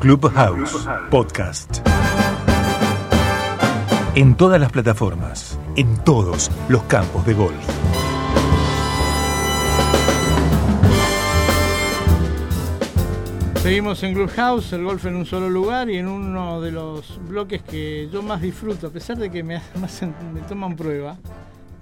[0.00, 1.86] Clubhouse Podcast.
[4.14, 7.54] En todas las plataformas, en todos los campos de golf.
[13.56, 17.60] Seguimos en Clubhouse, el golf en un solo lugar y en uno de los bloques
[17.60, 19.60] que yo más disfruto, a pesar de que me,
[20.32, 21.18] me toman prueba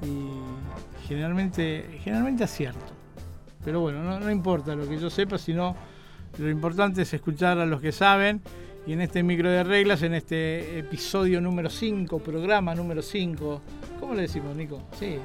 [0.02, 2.80] y generalmente, generalmente acierto.
[3.64, 5.76] Pero bueno, no, no importa lo que yo sepa, sino
[6.38, 8.40] lo importante es escuchar a los que saben.
[8.86, 13.60] Y en este micro de reglas, en este episodio número 5, programa número 5,
[14.00, 14.80] ¿cómo le decimos, Nico?
[14.98, 15.18] Sí,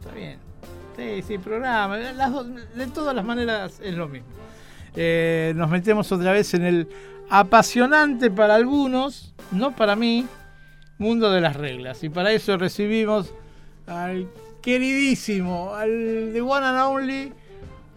[0.00, 0.38] está bien.
[0.96, 1.96] Sí, sí, programa.
[1.96, 4.26] de todas las maneras es lo mismo.
[4.96, 6.88] Eh, nos metemos otra vez en el
[7.30, 10.26] apasionante para algunos, no para mí,
[10.98, 12.02] mundo de las reglas.
[12.02, 13.32] Y para eso recibimos
[13.86, 14.28] al
[14.60, 17.32] queridísimo, al The One and Only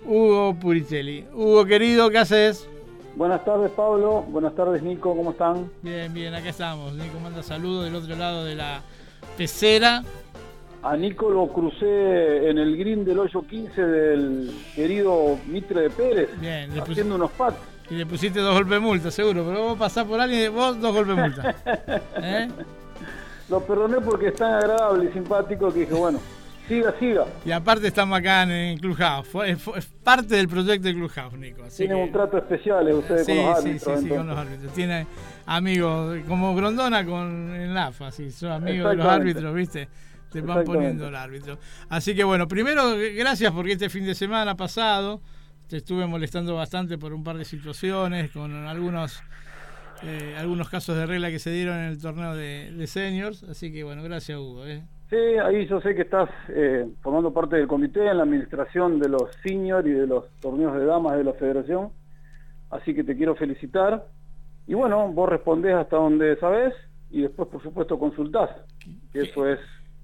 [0.08, 1.26] Hugo Puricelli.
[1.34, 2.68] Hugo, querido, ¿qué haces?
[3.16, 4.23] Buenas tardes, Pablo.
[4.27, 5.16] Buenas tardes, Nico.
[5.16, 5.71] ¿Cómo están?
[5.82, 6.93] Bien, bien, acá estamos.
[6.93, 8.82] Nico manda saludos del otro lado de la
[9.38, 10.04] pecera.
[10.84, 16.30] A Nico lo crucé en el green del hoyo 15 del querido Mitre de Pérez.
[16.40, 17.58] Bien, haciendo unos pats.
[17.90, 19.46] Y le pusiste dos golpes de multa, seguro.
[19.46, 21.55] Pero vos pasás por alguien y vos dos golpes de multa.
[22.18, 22.49] ¿Eh?
[23.49, 26.20] Lo perdoné porque es tan agradable y simpático que dije, bueno,
[26.68, 27.26] Siga, siga.
[27.46, 29.27] Y aparte estamos acá en Clubhouse.
[29.46, 31.63] Es, parte del proyecto de Clubhouse, Nico.
[31.76, 33.82] Tienen un trato especial ustedes con los árbitros.
[33.82, 34.74] Sí, sí, sí, con los árbitros.
[34.74, 35.08] Tiene
[35.46, 39.88] amigos, como Grondona con el AFA, sí, son amigos de los árbitros, ¿viste?
[40.32, 41.60] Te van poniendo el árbitro.
[41.90, 45.21] Así que bueno, primero, gracias porque este fin de semana pasado
[45.68, 49.21] te estuve molestando bastante por un par de situaciones, con algunos
[50.04, 53.43] eh, algunos casos de regla que se dieron en el torneo de, de seniors.
[53.43, 54.65] Así que bueno, gracias Hugo.
[54.65, 54.84] ¿eh?
[55.10, 59.10] Sí, ahí yo sé que estás eh, formando parte del comité en la administración de
[59.10, 61.91] los seniors y de los torneos de damas de la federación,
[62.71, 64.07] así que te quiero felicitar.
[64.66, 66.74] Y bueno, vos respondés hasta donde sabés
[67.12, 68.50] y después por supuesto consultás,
[69.13, 69.59] eso es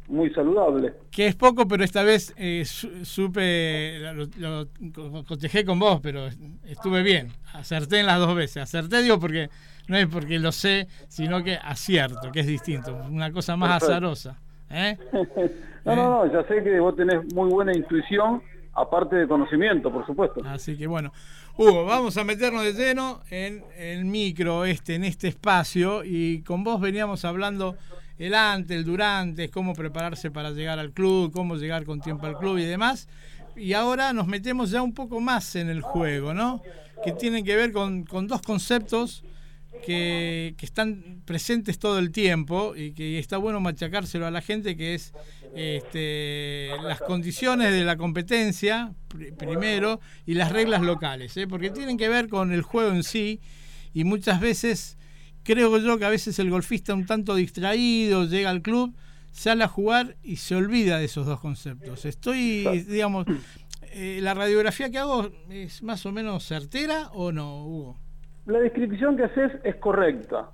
[0.07, 0.93] muy saludable.
[1.09, 6.27] Que es poco, pero esta vez eh, supe, lo, lo, cotejé con vos, pero
[6.63, 9.49] estuve bien, acerté en las dos veces, acerté digo porque
[9.91, 14.39] no es porque lo sé, sino que acierto, que es distinto, una cosa más azarosa.
[14.69, 14.97] ¿Eh?
[15.83, 18.41] no, no, no, ya sé que vos tenés muy buena intuición,
[18.71, 20.41] aparte de conocimiento, por supuesto.
[20.45, 21.11] Así que bueno,
[21.57, 26.63] Hugo, vamos a meternos de lleno en el micro, este, en este espacio, y con
[26.63, 27.75] vos veníamos hablando
[28.17, 32.37] el antes, el durante, cómo prepararse para llegar al club, cómo llegar con tiempo al
[32.37, 33.09] club y demás.
[33.57, 36.61] Y ahora nos metemos ya un poco más en el juego, ¿no?
[37.03, 39.25] Que tienen que ver con, con dos conceptos
[39.81, 44.95] que, están presentes todo el tiempo y que está bueno machacárselo a la gente, que
[44.95, 45.13] es
[45.55, 48.93] este, las condiciones de la competencia,
[49.37, 51.47] primero, y las reglas locales, ¿eh?
[51.47, 53.39] porque tienen que ver con el juego en sí
[53.93, 54.97] y muchas veces,
[55.43, 58.95] creo yo que a veces el golfista un tanto distraído llega al club,
[59.31, 62.05] sale a jugar y se olvida de esos dos conceptos.
[62.05, 63.25] Estoy, digamos,
[63.93, 68.10] eh, ¿la radiografía que hago es más o menos certera o no, Hugo?
[68.45, 70.49] La descripción que haces es correcta.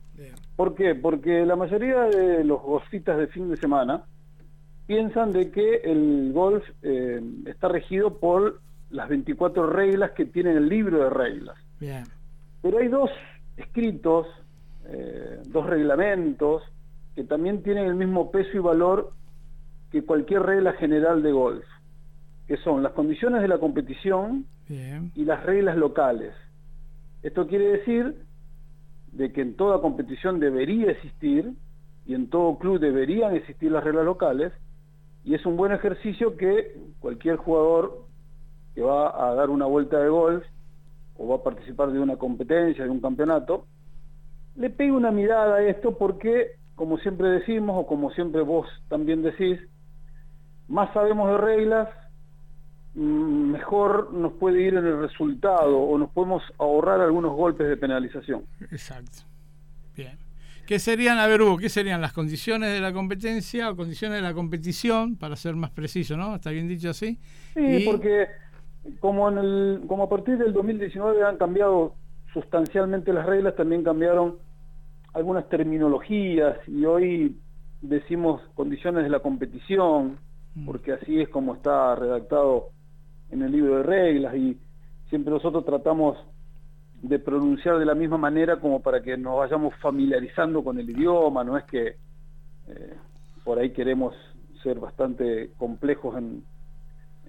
[0.56, 0.96] ¿Por qué?
[0.96, 4.04] Porque la mayoría de los golfistas de fin de semana
[4.88, 8.60] piensan de que el golf eh, está regido por
[8.90, 11.58] las 24 reglas que tiene el libro de reglas.
[12.62, 13.12] Pero hay dos
[13.58, 14.28] escritos,
[14.88, 16.64] eh, dos reglamentos,
[17.16, 19.12] que también tienen el mismo peso y valor
[19.92, 21.66] que cualquier regla general de golf,
[22.48, 26.34] que son las condiciones de la competición y las reglas locales.
[27.28, 28.16] Esto quiere decir
[29.12, 31.52] de que en toda competición debería existir
[32.06, 34.54] y en todo club deberían existir las reglas locales
[35.26, 38.06] y es un buen ejercicio que cualquier jugador
[38.74, 40.46] que va a dar una vuelta de golf
[41.18, 43.66] o va a participar de una competencia, de un campeonato,
[44.56, 49.22] le pegue una mirada a esto porque, como siempre decimos o como siempre vos también
[49.22, 49.60] decís,
[50.70, 51.90] más sabemos de reglas,
[52.98, 58.44] mejor nos puede ir en el resultado o nos podemos ahorrar algunos golpes de penalización.
[58.72, 59.20] Exacto.
[59.96, 60.18] Bien.
[60.66, 64.22] ¿Qué serían, a ver Hugo, qué serían las condiciones de la competencia o condiciones de
[64.22, 66.36] la competición, para ser más preciso, ¿no?
[66.36, 67.20] ¿Está bien dicho así?
[67.54, 68.28] Sí, porque
[69.00, 71.94] como, en el, como a partir del 2019 han cambiado
[72.34, 74.38] sustancialmente las reglas, también cambiaron
[75.14, 77.38] algunas terminologías y hoy
[77.82, 80.18] decimos condiciones de la competición,
[80.56, 80.66] mm.
[80.66, 82.72] porque así es como está redactado
[83.32, 84.58] en el libro de reglas y
[85.10, 86.18] siempre nosotros tratamos
[87.02, 91.44] de pronunciar de la misma manera como para que nos vayamos familiarizando con el idioma,
[91.44, 91.96] no es que
[92.68, 92.94] eh,
[93.44, 94.16] por ahí queremos
[94.64, 96.44] ser bastante complejos en,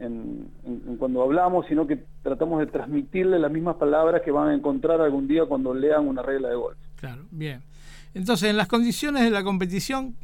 [0.00, 5.00] en, cuando hablamos, sino que tratamos de transmitirle las mismas palabras que van a encontrar
[5.00, 6.78] algún día cuando lean una regla de golf.
[6.96, 7.62] Claro, bien.
[8.14, 10.16] Entonces, en las condiciones de la competición,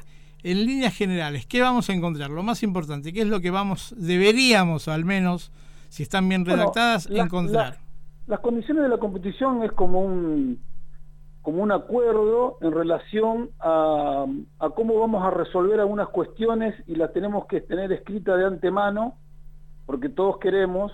[0.42, 2.30] en líneas generales, ¿qué vamos a encontrar?
[2.30, 5.52] Lo más importante, ¿qué es lo que vamos, deberíamos al menos,
[5.94, 7.78] si están bien redactadas, encontrar?
[8.26, 10.58] las condiciones de la competición es como un
[11.40, 14.26] como un acuerdo en relación a,
[14.58, 19.18] a, cómo vamos a resolver algunas cuestiones y las tenemos que tener escritas de antemano,
[19.84, 20.90] porque todos queremos,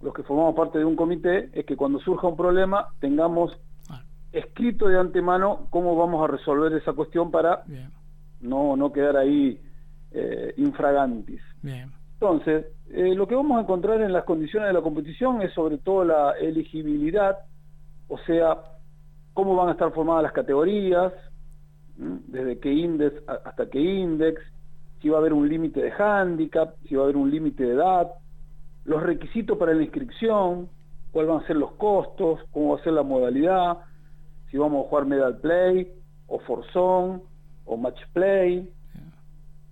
[0.00, 3.56] los que formamos parte de un comité, es que cuando surja un problema tengamos
[4.32, 7.62] escrito de antemano cómo vamos a resolver esa cuestión para
[8.40, 9.60] no, no quedar ahí
[10.10, 11.42] eh, infragantis.
[12.22, 15.78] Entonces, eh, lo que vamos a encontrar en las condiciones de la competición es sobre
[15.78, 17.36] todo la elegibilidad,
[18.06, 18.58] o sea,
[19.34, 21.12] cómo van a estar formadas las categorías,
[21.96, 24.40] desde qué índice hasta qué index,
[25.00, 27.74] si va a haber un límite de handicap, si va a haber un límite de
[27.74, 28.12] edad,
[28.84, 30.68] los requisitos para la inscripción,
[31.10, 33.78] cuáles van a ser los costos, cómo va a ser la modalidad,
[34.48, 35.92] si vamos a jugar medal play
[36.28, 37.22] o forzón
[37.64, 38.72] o match play.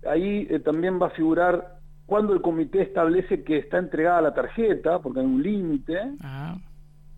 [0.05, 1.79] Ahí eh, también va a figurar
[2.11, 6.57] cuando el comité establece que está entregada la tarjeta, porque hay un límite, ah.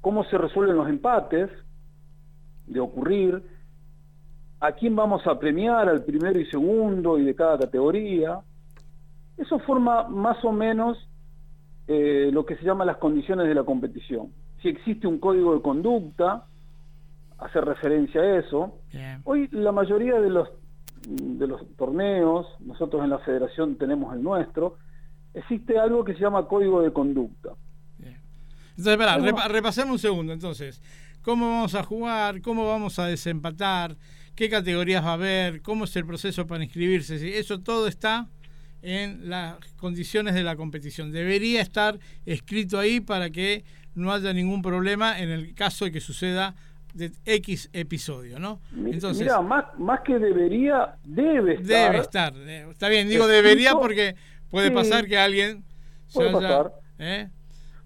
[0.01, 1.49] cómo se resuelven los empates
[2.67, 3.41] de ocurrir,
[4.59, 8.41] a quién vamos a premiar, al primero y segundo y de cada categoría.
[9.35, 11.09] Eso forma más o menos
[11.87, 14.27] eh, lo que se llama las condiciones de la competición.
[14.61, 16.45] Si existe un código de conducta,
[17.39, 18.77] hace referencia a eso.
[19.23, 20.49] Hoy la mayoría de los
[21.07, 24.77] de los torneos, nosotros en la federación tenemos el nuestro,
[25.33, 27.49] existe algo que se llama código de conducta.
[28.75, 30.33] Entonces, espera, repasemos un segundo.
[30.33, 30.81] Entonces,
[31.21, 32.41] ¿cómo vamos a jugar?
[32.41, 33.95] ¿Cómo vamos a desempatar?
[34.35, 35.61] ¿Qué categorías va a haber?
[35.61, 37.37] ¿Cómo es el proceso para inscribirse?
[37.37, 38.29] Eso todo está
[38.81, 41.11] en las condiciones de la competición.
[41.11, 43.63] Debería estar escrito ahí para que
[43.93, 46.55] no haya ningún problema en el caso de que suceda
[46.93, 48.59] de X episodio, ¿no?
[48.75, 51.67] Entonces, Mira, más, más que debería, debe estar.
[51.67, 52.33] Debe estar.
[52.37, 54.15] Está bien, digo debería porque
[54.49, 55.63] puede pasar que alguien
[56.13, 56.71] puede pasar.
[56.99, 57.29] ¿eh?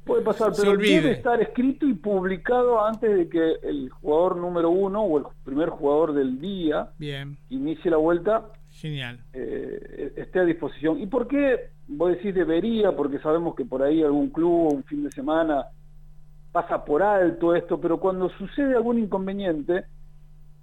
[0.03, 5.01] Puede pasar, pero debe estar escrito y publicado antes de que el jugador número uno
[5.01, 7.37] o el primer jugador del día bien.
[7.49, 8.45] inicie la vuelta.
[8.71, 9.19] Genial.
[9.33, 11.01] Eh, esté a disposición.
[11.01, 12.95] ¿Y por qué vos decís debería?
[12.95, 15.65] Porque sabemos que por ahí algún club un fin de semana
[16.57, 19.85] pasa por alto esto, pero cuando sucede algún inconveniente,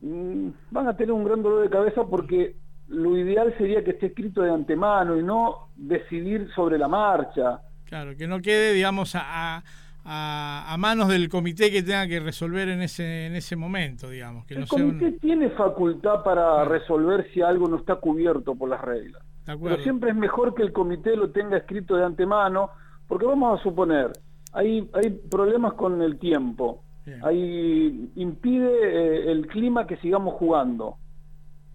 [0.00, 2.56] mm, van a tener un gran dolor de cabeza porque
[2.88, 7.60] lo ideal sería que esté escrito de antemano y no decidir sobre la marcha.
[7.84, 9.62] Claro, que no quede, digamos, a,
[10.04, 14.46] a, manos del comité que tenga que resolver en ese, en ese momento, digamos.
[14.46, 19.22] Que el comité tiene facultad para resolver si algo no está cubierto por las reglas.
[19.46, 22.70] Pero siempre es mejor que el comité lo tenga escrito de antemano,
[23.06, 24.10] porque vamos a suponer,
[24.54, 26.82] hay, hay problemas con el tiempo,
[27.22, 30.96] hay, impide eh, el clima que sigamos jugando.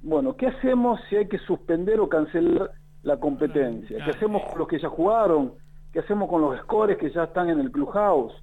[0.02, 2.72] Bueno, ¿qué hacemos si hay que suspender o cancelar
[3.04, 4.04] la competencia?
[4.04, 5.54] ¿Qué hacemos con los que ya jugaron?
[5.92, 8.34] ¿Qué hacemos con los scores que ya están en el clubhouse?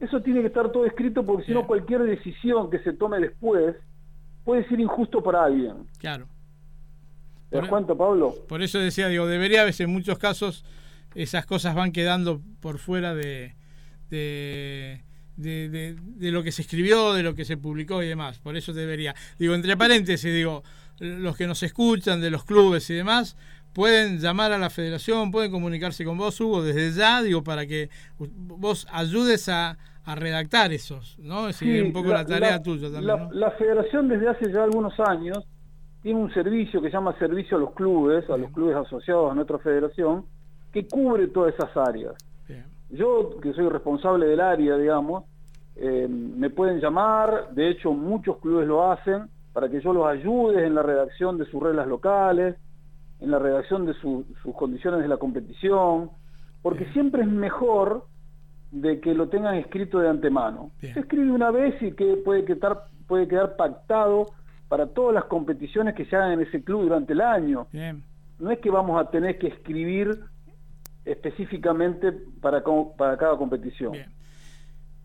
[0.00, 3.74] Eso tiene que estar todo escrito porque si no cualquier decisión que se tome después
[4.44, 5.88] puede ser injusto para alguien.
[5.98, 6.26] Claro.
[7.50, 8.34] ¿Te das e- cuenta, Pablo?
[8.48, 10.64] Por eso decía, digo, debería a veces en muchos casos
[11.22, 13.54] esas cosas van quedando por fuera de,
[14.08, 15.02] de,
[15.36, 18.38] de, lo que se escribió, de lo que se publicó y demás.
[18.38, 19.14] Por eso debería.
[19.38, 20.62] Digo, entre paréntesis, digo,
[21.00, 23.36] los que nos escuchan de los clubes y demás,
[23.74, 27.90] pueden llamar a la federación, pueden comunicarse con vos, Hugo, desde ya, digo, para que
[28.18, 31.48] vos ayudes a, a redactar esos, ¿no?
[31.48, 33.28] Es un poco la, tarea tuya también.
[33.32, 35.44] La, federación desde hace ya algunos años
[36.00, 39.34] tiene un servicio que se llama servicio a los clubes, a los clubes asociados a
[39.34, 40.24] nuestra federación,
[40.82, 42.14] que cubre todas esas áreas.
[42.90, 45.24] Yo, que soy responsable del área, digamos,
[45.76, 50.66] eh, me pueden llamar, de hecho muchos clubes lo hacen, para que yo los ayude
[50.66, 52.56] en la redacción de sus reglas locales,
[53.20, 54.24] en la redacción de sus
[54.56, 56.10] condiciones de la competición,
[56.62, 58.06] porque siempre es mejor
[58.70, 60.70] de que lo tengan escrito de antemano.
[60.80, 64.26] Se escribe una vez y que puede quedar, puede quedar pactado
[64.68, 67.66] para todas las competiciones que se hagan en ese club durante el año.
[68.38, 70.20] No es que vamos a tener que escribir
[71.10, 72.62] específicamente para,
[72.96, 73.92] para cada competición.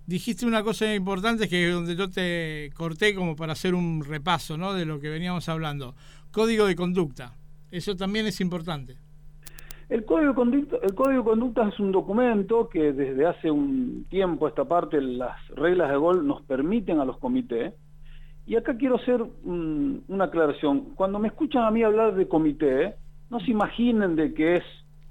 [0.05, 4.57] Dijiste una cosa importante que es donde yo te corté como para hacer un repaso
[4.57, 4.73] ¿no?
[4.73, 5.95] de lo que veníamos hablando.
[6.31, 7.35] Código de conducta.
[7.71, 8.97] Eso también es importante.
[9.89, 14.05] El código, de conducta, el código de conducta es un documento que desde hace un
[14.09, 17.73] tiempo esta parte las reglas de gol nos permiten a los comités.
[18.45, 20.95] Y acá quiero hacer una aclaración.
[20.95, 22.95] Cuando me escuchan a mí hablar de comité,
[23.29, 24.63] no se imaginen de que es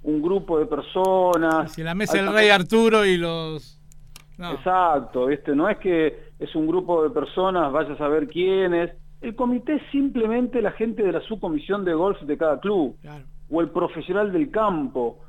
[0.05, 1.73] un grupo de personas.
[1.73, 3.79] Si la mesa del rey Arturo y los...
[4.39, 5.55] Exacto, ¿viste?
[5.55, 8.91] no es que es un grupo de personas, vaya a saber quiénes.
[9.21, 12.97] El comité es simplemente la gente de la subcomisión de golf de cada club,
[13.51, 15.21] o el profesional del campo,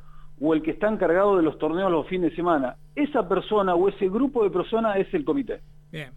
[0.42, 2.76] o el que está encargado de los torneos los fines de semana.
[2.96, 5.62] Esa persona o ese grupo de personas es el comité.
[5.92, 6.12] Bien,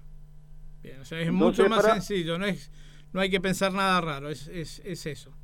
[0.82, 1.00] Bien.
[1.00, 2.72] o sea, es mucho más sencillo, no, es,
[3.12, 5.34] no hay que pensar nada raro, es, es, es eso.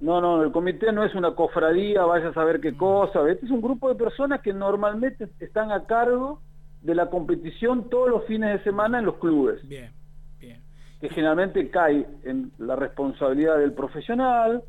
[0.00, 3.28] No, no, el comité no es una cofradía, vaya a saber qué cosa.
[3.30, 6.40] Este es un grupo de personas que normalmente están a cargo
[6.82, 9.66] de la competición todos los fines de semana en los clubes.
[9.68, 9.92] Bien,
[10.40, 10.62] bien.
[11.00, 14.62] Que generalmente cae en la responsabilidad del profesional,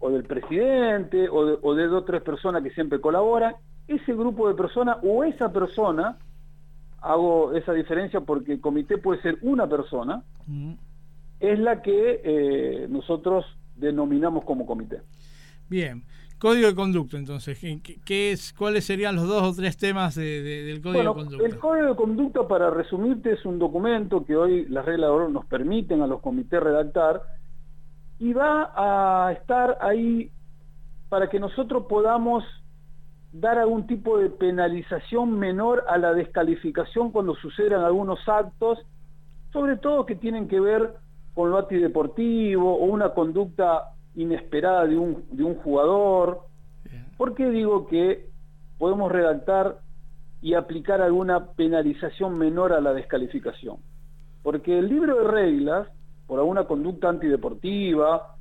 [0.00, 3.54] o del presidente, o de, o de dos o tres personas que siempre colaboran.
[3.86, 6.18] Ese grupo de personas o esa persona,
[7.00, 10.22] hago esa diferencia porque el comité puede ser una persona,
[11.40, 13.44] es la que eh, nosotros
[13.78, 15.00] denominamos como comité.
[15.68, 16.04] Bien.
[16.38, 17.58] Código de conducta, entonces,
[18.04, 21.44] ¿qué, es, ¿cuáles serían los dos o tres temas del Código de Conducta?
[21.44, 25.28] El Código de Conducta, para resumirte, es un documento que hoy las reglas de oro
[25.28, 27.22] nos permiten a los comités redactar
[28.20, 30.30] y va a estar ahí
[31.08, 32.44] para que nosotros podamos
[33.32, 38.78] dar algún tipo de penalización menor a la descalificación cuando sucedan algunos actos,
[39.52, 40.94] sobre todo que tienen que ver
[41.38, 46.40] con lo antideportivo o una conducta inesperada de un, de un jugador.
[47.16, 48.26] ¿Por qué digo que
[48.76, 49.78] podemos redactar
[50.42, 53.76] y aplicar alguna penalización menor a la descalificación?
[54.42, 55.88] Porque el libro de reglas,
[56.26, 58.34] por alguna conducta antideportiva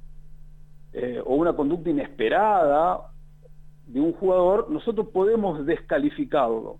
[0.92, 3.12] eh, o una conducta inesperada
[3.86, 6.78] de un jugador, nosotros podemos descalificarlo.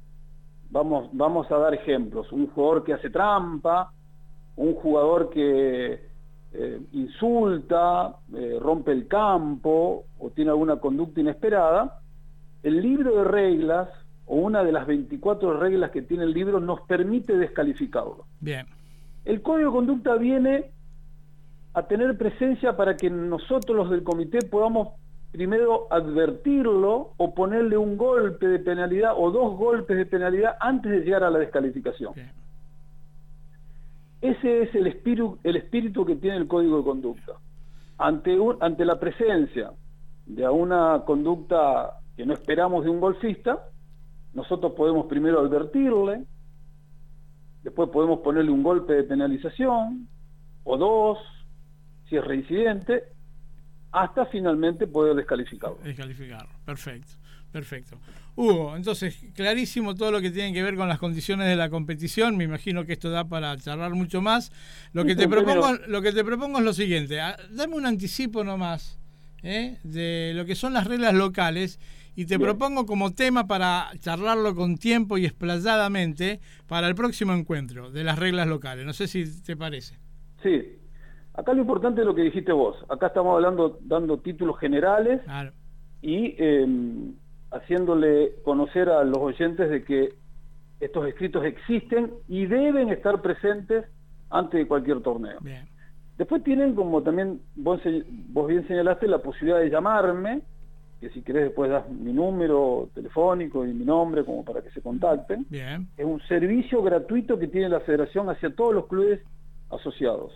[0.72, 2.32] Vamos, vamos a dar ejemplos.
[2.32, 3.92] Un jugador que hace trampa,
[4.58, 6.08] un jugador que
[6.54, 12.02] eh, insulta, eh, rompe el campo o tiene alguna conducta inesperada,
[12.64, 13.90] el libro de reglas
[14.26, 18.26] o una de las 24 reglas que tiene el libro nos permite descalificarlo.
[18.40, 18.66] Bien.
[19.24, 20.72] El código de conducta viene
[21.74, 24.90] a tener presencia para que nosotros los del comité podamos
[25.32, 31.02] primero advertirlo o ponerle un golpe de penalidad o dos golpes de penalidad antes de
[31.02, 32.14] llegar a la descalificación.
[34.22, 37.34] Ese es el espíritu, el espíritu que tiene el código de conducta.
[37.98, 39.72] Ante, ante la presencia
[40.26, 43.70] de una conducta que no esperamos de un golfista,
[44.34, 46.26] nosotros podemos primero advertirle,
[47.64, 50.08] después podemos ponerle un golpe de penalización,
[50.64, 51.18] o dos,
[52.10, 53.04] si es reincidente,
[53.92, 55.78] hasta finalmente poder descalificarlo.
[55.84, 57.14] Descalificarlo, perfecto.
[57.52, 57.98] Perfecto.
[58.38, 62.38] Hugo, entonces, clarísimo todo lo que tiene que ver con las condiciones de la competición.
[62.38, 64.52] Me imagino que esto da para charlar mucho más.
[64.94, 67.20] Lo que te propongo, lo que te propongo es lo siguiente.
[67.20, 69.00] Ah, dame un anticipo nomás
[69.42, 69.80] ¿eh?
[69.84, 71.80] de lo que son las reglas locales
[72.16, 77.90] y te propongo como tema para charlarlo con tiempo y explayadamente para el próximo encuentro
[77.90, 78.86] de las reglas locales.
[78.86, 79.98] No sé si te parece.
[80.44, 80.78] Sí.
[81.34, 82.78] Acá lo importante es lo que dijiste vos.
[82.88, 85.22] Acá estamos hablando, dando títulos generales
[86.04, 86.36] y...
[86.38, 86.68] Eh,
[87.52, 90.14] haciéndole conocer a los oyentes de que
[90.80, 93.86] estos escritos existen y deben estar presentes
[94.30, 95.40] antes de cualquier torneo.
[96.18, 100.42] Después tienen, como también vos, bien señalaste, la posibilidad de llamarme,
[101.00, 104.82] que si querés después das mi número telefónico y mi nombre como para que se
[104.82, 105.46] contacten.
[105.52, 109.22] Es un servicio gratuito que tiene la federación hacia todos los clubes
[109.70, 110.34] asociados.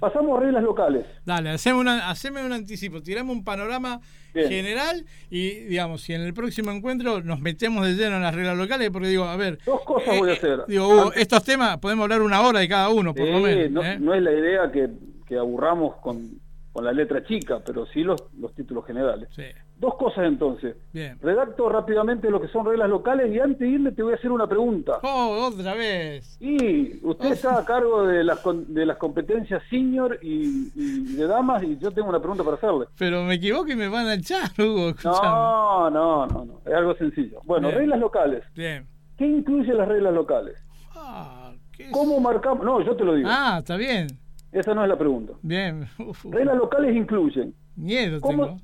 [0.00, 1.06] Pasamos a reglas locales.
[1.24, 4.00] Dale, haceme, una, haceme un anticipo, tiramos un panorama
[4.32, 8.56] general y, digamos, si en el próximo encuentro nos metemos de lleno en las reglas
[8.56, 9.58] locales, porque digo, a ver.
[9.64, 10.64] Dos cosas voy a eh, hacer.
[10.68, 13.70] digo, estos temas podemos hablar una hora de cada uno, por lo menos.
[13.70, 13.98] No, ¿eh?
[13.98, 14.88] no es la idea que,
[15.26, 16.40] que aburramos con,
[16.78, 19.28] con la letra chica, pero sí los, los títulos generales.
[19.34, 19.42] Sí.
[19.76, 20.76] Dos cosas entonces.
[20.92, 21.18] Bien.
[21.20, 24.30] Redacto rápidamente lo que son reglas locales y antes de irme te voy a hacer
[24.30, 25.00] una pregunta.
[25.02, 26.38] Oh, otra vez.
[26.40, 31.76] Y usted está a cargo de las, de las competencias senior y, de damas y
[31.78, 32.86] yo tengo una pregunta para hacerle.
[32.96, 34.94] Pero me equivoco y me van a echar, Hugo.
[35.02, 36.60] No, no, no, no.
[36.64, 37.40] Es algo sencillo.
[37.42, 38.44] Bueno, reglas locales.
[38.54, 38.86] Bien.
[39.16, 40.54] ¿Qué incluye las reglas locales?
[40.94, 42.64] Ah, ¿qué ¿Cómo marcamos?
[42.64, 43.28] No, yo te lo digo.
[43.28, 44.27] Ah, está bien.
[44.52, 45.34] Esa no es la pregunta.
[45.42, 45.86] Bien.
[46.24, 47.54] Reglas locales incluyen.
[47.76, 48.56] Miedo tengo.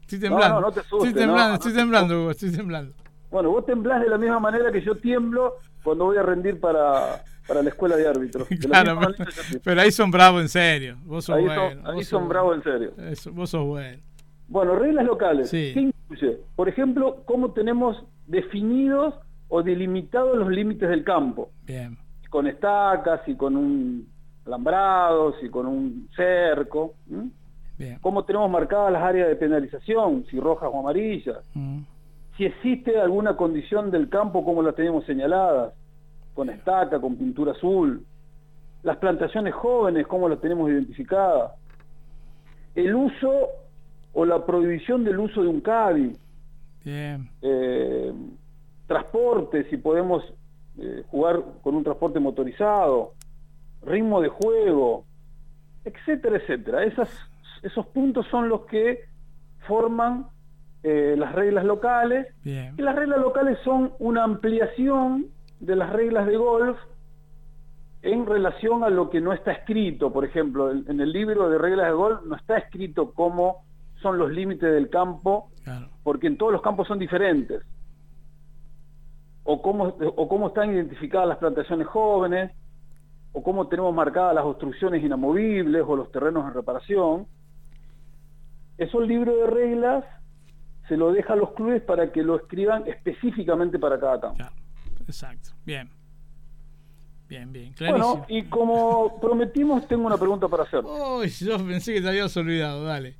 [0.00, 0.60] Estoy temblando.
[0.60, 2.94] No, no, te asustes, estoy temblando, estoy temblando, Hugo, estoy temblando.
[3.30, 7.22] Bueno, vos temblás de la misma manera que yo tiemblo cuando voy a rendir para,
[7.46, 8.48] para la escuela de árbitros.
[8.60, 8.98] claro,
[9.62, 10.96] pero, ahí son bravos en serio.
[11.04, 11.82] Vos sos ahí bueno.
[11.82, 12.92] Son, ahí son bravos en serio.
[13.32, 14.02] vos sos bueno.
[14.48, 15.50] Bueno, reglas locales.
[15.50, 15.72] Sí.
[15.74, 16.38] ¿Qué incluye?
[16.56, 19.14] Por ejemplo, cómo tenemos definidos
[19.48, 21.50] o delimitados los límites del campo.
[21.66, 21.98] Bien.
[22.30, 24.08] Con estacas y con un
[24.48, 26.94] alambrados y con un cerco.
[28.00, 31.80] cómo tenemos marcadas las áreas de penalización, si rojas o amarillas, mm.
[32.36, 35.74] si existe alguna condición del campo como la tenemos señaladas,
[36.34, 38.04] con estaca, con pintura azul,
[38.82, 41.52] las plantaciones jóvenes, cómo las tenemos identificadas,
[42.74, 43.48] el uso
[44.14, 46.16] o la prohibición del uso de un CADI,
[47.42, 48.12] eh,
[48.86, 50.24] transporte, si podemos
[50.78, 53.12] eh, jugar con un transporte motorizado,
[53.82, 55.04] ritmo de juego,
[55.84, 56.84] etcétera, etcétera.
[56.84, 57.10] Esas,
[57.62, 59.04] esos puntos son los que
[59.66, 60.26] forman
[60.82, 62.26] eh, las reglas locales.
[62.44, 65.26] Y las reglas locales son una ampliación
[65.60, 66.78] de las reglas de golf
[68.02, 70.12] en relación a lo que no está escrito.
[70.12, 73.64] Por ejemplo, en el libro de reglas de golf no está escrito cómo
[74.02, 75.50] son los límites del campo,
[76.02, 77.62] porque en todos los campos son diferentes.
[79.44, 82.52] O cómo, o cómo están identificadas las plantaciones jóvenes,
[83.38, 87.28] o cómo tenemos marcadas las obstrucciones inamovibles o los terrenos en reparación.
[88.76, 90.04] Eso el libro de reglas
[90.88, 94.42] se lo deja a los clubes para que lo escriban específicamente para cada campo.
[95.06, 95.88] Exacto, bien.
[97.28, 100.82] Bien, bien, Bueno, y como prometimos, tengo una pregunta para hacer.
[100.84, 103.18] Uy, yo pensé que te habías olvidado, dale.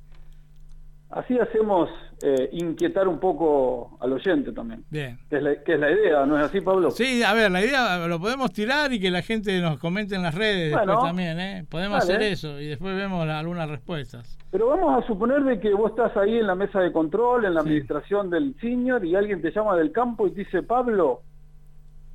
[1.11, 1.89] Así hacemos
[2.21, 4.83] eh, inquietar un poco al oyente también.
[4.91, 5.17] Bien.
[5.27, 6.91] Que es, la, idea, ¿no es así, Pablo?
[6.91, 10.21] Sí, a ver, la idea lo podemos tirar y que la gente nos comente en
[10.21, 11.65] las redes después también, ¿eh?
[11.67, 14.37] Podemos hacer eso y después vemos algunas respuestas.
[14.51, 17.55] Pero vamos a suponer de que vos estás ahí en la mesa de control, en
[17.55, 21.21] la administración del senior y alguien te llama del campo y te dice, Pablo,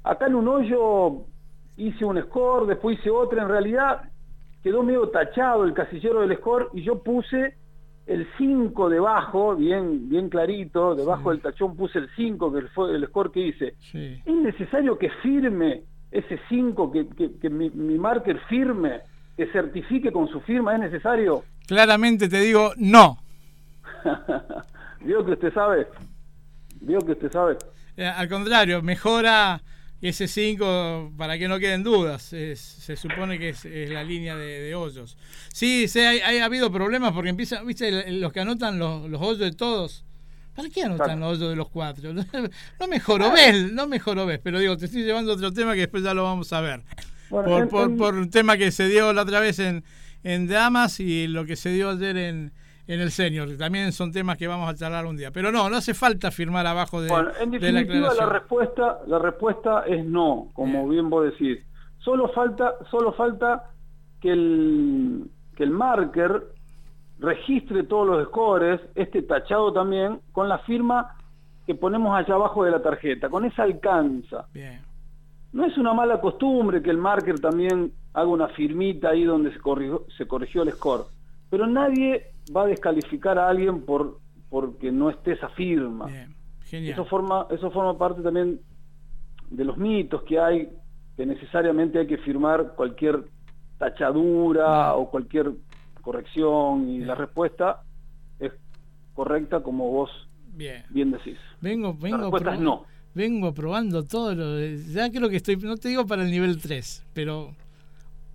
[0.04, 1.24] acá en un hoyo
[1.76, 4.02] hice un score, después hice otro, en realidad
[4.62, 7.56] quedó medio tachado el casillero del score y yo puse
[8.06, 13.06] el 5 debajo, bien, bien clarito, debajo del tachón puse el 5, que fue el
[13.06, 13.75] score que hice.
[13.92, 17.08] ¿Es necesario que firme ese 5, que,
[17.40, 19.00] que, mi, mi, marker firme,
[19.37, 20.75] que certifique con su firma?
[20.75, 21.44] ¿Es necesario?
[21.66, 23.18] Claramente te digo no.
[25.00, 25.87] Vio que usted sabe.
[26.80, 27.56] Vio que usted sabe.
[27.96, 29.61] Eh, al contrario, mejora
[30.08, 35.16] ese 5, para que no queden dudas, se supone que es, la línea de, hoyos.
[35.50, 39.52] Sí, sí hay, ha habido problemas porque empiezan, viste, los que anotan los, hoyos de
[39.52, 40.05] todos.
[40.55, 42.12] ¿Para qué anotan los hoyos de los cuatro?
[42.81, 46.02] No mejoró ves, no mejoró ves, pero digo, te estoy llevando otro tema que después
[46.02, 46.83] ya lo vamos a ver.
[47.31, 49.85] por, por, un tema que se dio la otra vez en,
[50.22, 52.52] en Damas y lo que se dio ayer en,
[52.87, 53.49] en el senior.
[53.57, 55.31] También son temas que vamos a charlar un día.
[55.31, 59.85] Pero no, no hace falta firmar abajo de, bueno, en definitiva, la, respuesta, la respuesta
[59.87, 61.09] es no, como bien.
[61.09, 61.59] vos decís.
[61.99, 63.70] Solo falta, solo falta
[64.20, 66.42] que el, que el marker
[67.18, 71.16] registre todos los scores, este tachado también, con la firma
[71.66, 73.31] que ponemos allá abajo de la tarjeta.
[73.31, 74.47] Con esa alcanza.
[74.53, 74.81] Bien.
[75.53, 79.61] No es una mala costumbre que el marker también haga una firmita ahí donde se
[79.61, 81.05] corrigió, se corrigió el score.
[81.55, 84.19] Pero nadie va a descalificar a alguien por
[84.51, 86.11] porque no esté esa firma.
[86.69, 88.59] Eso forma, eso forma parte también
[89.51, 90.69] de los mitos que hay,
[91.17, 93.27] que necesariamente hay que firmar cualquier
[93.79, 95.53] tachadura o cualquier
[96.03, 97.85] corrección y la respuesta
[98.40, 98.51] es
[99.14, 100.11] correcta como vos
[100.49, 101.38] bien, bien decís.
[101.61, 102.85] Vengo, vengo no.
[103.14, 104.59] Vengo probando todo lo
[104.93, 107.55] ya creo que estoy, no te digo para el nivel 3, pero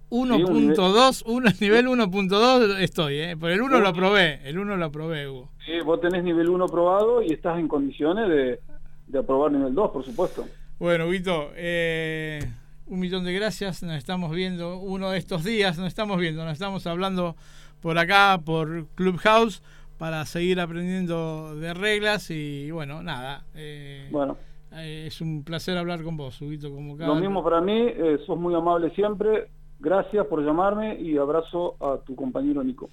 [0.09, 3.37] 1.2, uno, nivel 1.2 estoy, ¿eh?
[3.37, 5.49] Por el 1 lo probé, el 1 lo probé, Hugo.
[5.65, 8.59] Sí, vos tenés nivel 1 probado y estás en condiciones de,
[9.07, 10.45] de aprobar nivel 2, por supuesto.
[10.79, 12.39] Bueno, Huguito, eh,
[12.87, 13.83] un millón de gracias.
[13.83, 17.35] Nos estamos viendo uno de estos días, nos estamos viendo, nos estamos hablando
[17.81, 19.61] por acá, por Clubhouse,
[19.97, 23.45] para seguir aprendiendo de reglas y bueno, nada.
[23.55, 24.37] Eh, bueno.
[24.71, 26.71] Eh, es un placer hablar con vos, Huguito.
[26.71, 27.13] Como cada...
[27.13, 31.97] Lo mismo para mí, eh, sos muy amable siempre Gracias por llamarme y abrazo a
[32.03, 32.89] tu compañero Nico.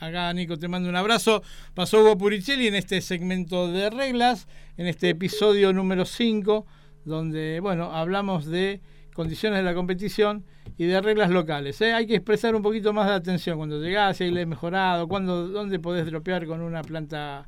[0.00, 1.42] Acá, Nico, te mando un abrazo.
[1.74, 6.66] Pasó Hugo Puricelli en este segmento de reglas, en este episodio número 5,
[7.04, 8.80] donde, bueno, hablamos de
[9.14, 10.44] condiciones de la competición
[10.78, 11.80] y de reglas locales.
[11.82, 11.92] ¿eh?
[11.92, 15.78] Hay que expresar un poquito más de atención cuando llegás, si le mejorado, cuando, dónde
[15.78, 17.46] podés dropear con una planta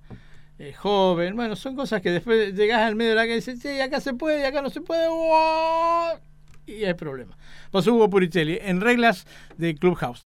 [0.58, 1.34] eh, joven.
[1.34, 4.00] Bueno, son cosas que después llegás al medio de la calle y dices, sí, acá
[4.00, 5.08] se puede, acá no se puede
[6.66, 7.36] y hay problema.
[7.70, 10.22] Pasó Hugo Puricelli en reglas de Clubhouse.